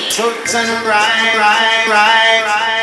[0.00, 2.81] toots and right, right, right, right.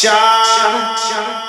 [0.00, 1.47] Destruction.